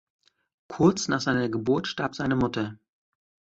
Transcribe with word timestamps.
Kurz 0.67 1.09
nach 1.09 1.21
seiner 1.21 1.47
Geburt 1.47 1.85
starb 1.85 2.15
seine 2.15 2.35
Mutter. 2.35 2.75